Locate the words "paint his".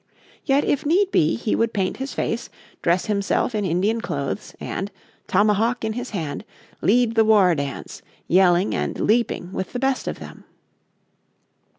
1.73-2.11